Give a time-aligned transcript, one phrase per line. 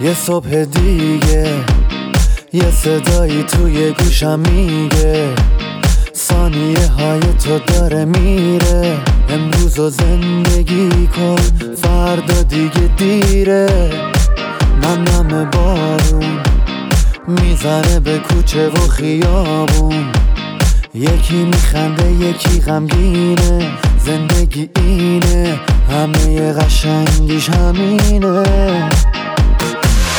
[0.00, 1.54] یه صبح دیگه
[2.52, 5.28] یه صدایی توی گوشم میگه.
[6.14, 8.98] ثانیه های تو داره میره
[9.28, 11.36] امروز و زندگی کن
[11.76, 13.90] فردا دیگه دیره.
[14.82, 16.40] نم نم بارون
[17.26, 20.04] می‌زنه به کوچه و خیابون.
[20.94, 23.70] یکی میخنده یکی غمگینه
[24.04, 25.60] زندگی اینه
[25.90, 28.88] همه قشنگیش همینه.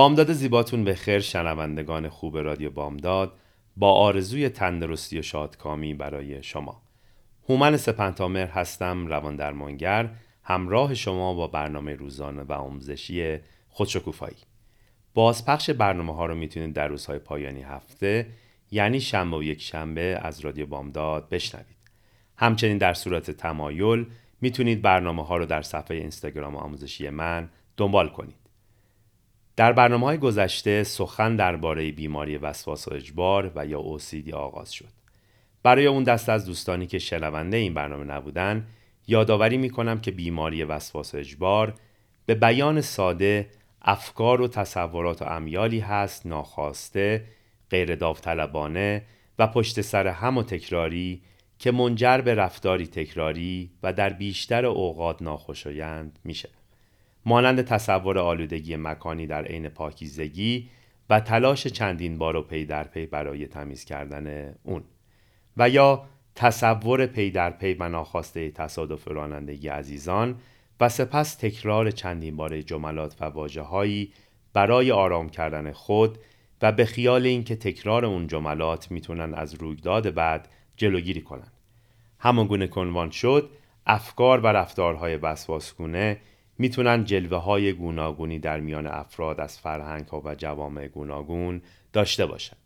[0.00, 3.32] بامداد زیباتون به خیر شنوندگان خوب رادیو بامداد
[3.76, 6.82] با آرزوی تندرستی و شادکامی برای شما.
[7.48, 10.10] هومن سپنتامر هستم روان درمانگر
[10.42, 14.36] همراه شما با برنامه روزانه و آموزشی خودشکوفایی.
[15.14, 18.26] بازپخش برنامه ها رو می‌تونید در روزهای پایانی هفته
[18.70, 21.76] یعنی شنبه و یک شنبه از رادیو بامداد بشنوید.
[22.36, 24.06] همچنین در صورت تمایل
[24.40, 28.39] می‌تونید برنامه ها رو در صفحه اینستاگرام آموزشی من دنبال کنید.
[29.60, 34.88] در برنامه های گذشته سخن درباره بیماری وسواس و اجبار و یا OCD آغاز شد.
[35.62, 38.66] برای اون دست از دوستانی که شنونده این برنامه نبودن
[39.08, 41.74] یادآوری می‌کنم که بیماری وسواس و اجبار
[42.26, 43.50] به بیان ساده
[43.82, 47.24] افکار و تصورات و امیالی هست ناخواسته،
[47.70, 49.02] غیر داوطلبانه
[49.38, 51.22] و پشت سر هم و تکراری
[51.58, 56.59] که منجر به رفتاری تکراری و در بیشتر اوقات ناخوشایند میشه.
[57.26, 60.68] مانند تصور آلودگی مکانی در عین پاکیزگی
[61.10, 64.82] و تلاش چندین بار و پی در پی برای تمیز کردن اون.
[65.56, 66.04] و یا
[66.34, 70.36] تصور پی در پی و ناخواسته تصادف رانندگی عزیزان
[70.80, 74.12] و سپس تکرار چندین بار جملات و واژه‌هایی
[74.52, 76.18] برای آرام کردن خود
[76.62, 81.52] و به خیال اینکه تکرار اون جملات می‌تونن از رویداد بد جلوگیری کنن.
[82.18, 83.50] همان گونه که عنوان شد
[83.86, 86.20] افکار و رفتارهای وسواسگونه
[86.60, 91.62] می‌تونن جلوه های گوناگونی در میان افراد از فرهنگ ها و جوامع گوناگون
[91.92, 92.58] داشته باشند.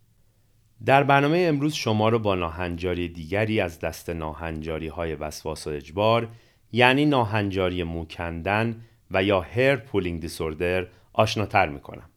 [0.85, 6.27] در برنامه امروز شما رو با ناهنجاری دیگری از دست ناهنجاری های وسواس و اجبار
[6.71, 12.09] یعنی ناهنجاری موکندن و یا هیر پولینگ دیسوردر آشناتر می‌کنم.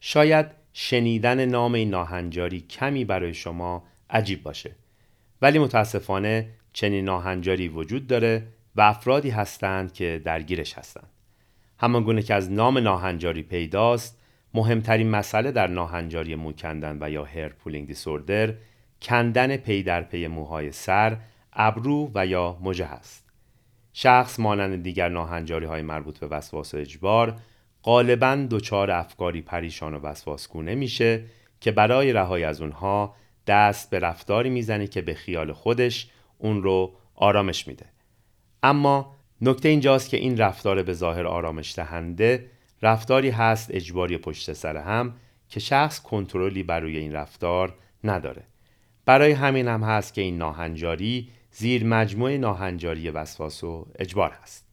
[0.00, 4.70] شاید شنیدن نام این ناهنجاری کمی برای شما عجیب باشه
[5.42, 8.46] ولی متاسفانه چنین ناهنجاری وجود داره
[8.76, 11.10] و افرادی هستند که درگیرش هستند.
[11.80, 14.18] همان گونه که از نام ناهنجاری پیداست
[14.54, 18.54] مهمترین مسئله در ناهنجاری مو کندن و یا hair pulling disorder
[19.02, 21.16] کندن پی در پی موهای سر،
[21.52, 23.26] ابرو و یا مژه است.
[23.92, 27.36] شخص مانند دیگر ناهنجاری های مربوط به وسواس اجبار
[27.82, 31.24] غالبا دچار افکاری پریشان و وسواسگونه میشه
[31.60, 33.14] که برای رهایی از اونها
[33.46, 37.86] دست به رفتاری می‌زنه که به خیال خودش اون رو آرامش میده.
[38.66, 42.50] اما نکته اینجاست که این رفتار به ظاهر آرامش دهنده
[42.82, 45.14] رفتاری هست اجباری پشت سر هم
[45.48, 48.42] که شخص کنترلی بر روی این رفتار نداره.
[49.04, 54.66] برای همین هم هست که این ناهنجاری زیر مجموعه ناهنجاری وسواس و اجبار هست.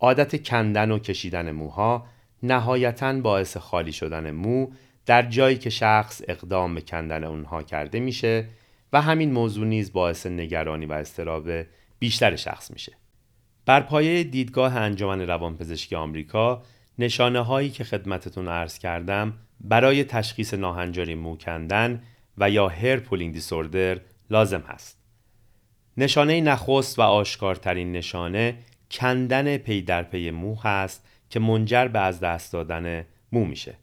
[0.00, 2.06] عادت کندن و کشیدن موها
[2.42, 4.66] نهایتا باعث خالی شدن مو
[5.06, 8.48] در جایی که شخص اقدام به کندن اونها کرده میشه
[8.92, 11.48] و همین موضوع نیز باعث نگرانی و اضطراب
[12.02, 12.92] بیشتر شخص میشه.
[13.66, 16.62] بر پایه دیدگاه انجمن روانپزشکی آمریکا
[16.98, 22.02] نشانه هایی که خدمتتون عرض کردم برای تشخیص ناهنجاری مو کندن
[22.38, 24.00] و یا hair pulling disorder
[24.30, 24.98] لازم هست.
[25.96, 28.58] نشانه نخست و آشکارترین نشانه
[28.90, 33.74] کندن پی در پی مو هست که منجر به از دست دادن مو میشه.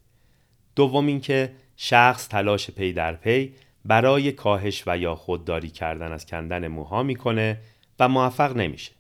[0.76, 3.54] دوم اینکه شخص تلاش پی در پی
[3.86, 7.58] برای کاهش و یا خودداری کردن از کندن موها می‌کنه
[8.00, 8.92] و موفق نمیشه.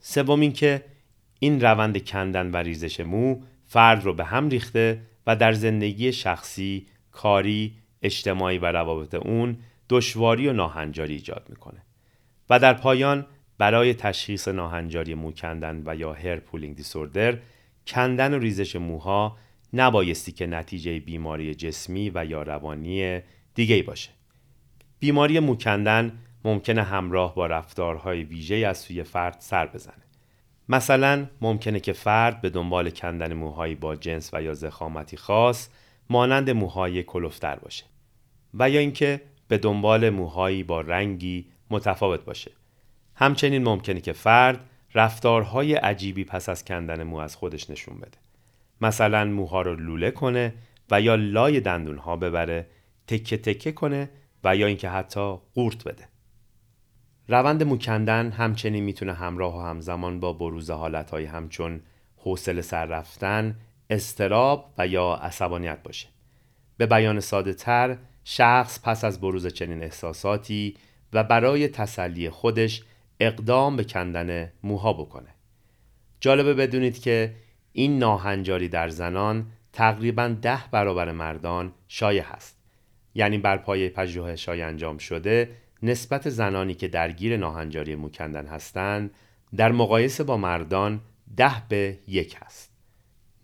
[0.00, 0.84] سوم اینکه
[1.38, 6.86] این روند کندن و ریزش مو فرد رو به هم ریخته و در زندگی شخصی،
[7.12, 11.82] کاری، اجتماعی و روابط اون دشواری و ناهنجاری ایجاد می‌کنه.
[12.50, 13.26] و در پایان
[13.58, 17.38] برای تشخیص ناهنجاری مو کندن و یا hair pulling disorder
[17.86, 19.38] کندن و ریزش موها
[19.72, 23.20] نبایستی که نتیجه بیماری جسمی و یا روانی
[23.54, 24.10] دیگه باشه.
[24.98, 26.18] بیماری مو کندن
[26.48, 30.04] ممکنه همراه با رفتارهای ویژه از سوی فرد سر بزنه.
[30.68, 35.68] مثلا ممکنه که فرد به دنبال کندن موهایی با جنس و یا زخامتی خاص
[36.10, 37.84] مانند موهای کلفتر باشه
[38.54, 42.50] و یا اینکه به دنبال موهایی با رنگی متفاوت باشه.
[43.14, 44.60] همچنین ممکنه که فرد
[44.94, 48.18] رفتارهای عجیبی پس از کندن مو از خودش نشون بده.
[48.80, 50.54] مثلا موها رو لوله کنه
[50.90, 52.66] و یا لای دندونها ببره
[53.06, 54.10] تکه تکه کنه
[54.44, 56.08] و یا اینکه حتی قورت بده.
[57.28, 61.80] روند موکندن همچنین می‌تونه همراه و همزمان با بروز حالتهای همچون
[62.16, 63.56] حوصله سر رفتن،
[63.90, 66.08] استراب و یا عصبانیت باشه.
[66.76, 70.76] به بیان ساده تر شخص پس از بروز چنین احساساتی
[71.12, 72.82] و برای تسلی خودش
[73.20, 75.34] اقدام به کندن موها بکنه.
[76.20, 77.34] جالبه بدونید که
[77.72, 82.58] این ناهنجاری در زنان تقریبا ده برابر مردان شایع هست.
[83.14, 85.50] یعنی بر پایه پژوهش‌های انجام شده
[85.82, 89.10] نسبت زنانی که درگیر ناهنجاری موکندن هستند
[89.56, 91.00] در مقایسه با مردان
[91.36, 92.70] ده به یک هست.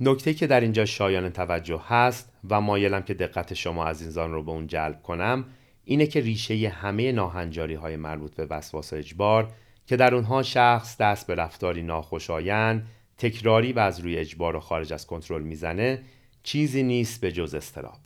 [0.01, 4.33] نکته که در اینجا شایان توجه هست و مایلم که دقت شما از این زان
[4.33, 5.45] رو به اون جلب کنم
[5.85, 9.53] اینه که ریشه همه ناهنجاری های مربوط به وسواس اجبار
[9.87, 12.87] که در اونها شخص دست به رفتاری ناخوشایند
[13.19, 16.03] تکراری و از روی اجبار و خارج از کنترل می‌زنه
[16.43, 17.99] چیزی نیست به جز استراب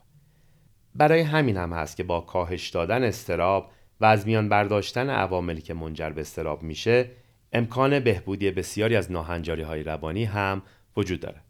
[0.95, 5.75] برای همین هم هست که با کاهش دادن استراب و از میان برداشتن عواملی که
[5.75, 7.11] منجر به استراب میشه
[7.53, 10.63] امکان بهبودی بسیاری از ناهنجاری های روانی هم
[10.97, 11.41] وجود داره.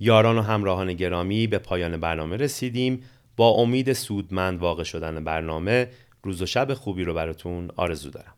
[0.00, 3.02] یاران و همراهان گرامی به پایان برنامه رسیدیم.
[3.36, 5.88] با امید سودمند واقع شدن برنامه
[6.22, 8.34] روز و شب خوبی رو براتون آرزو دارم.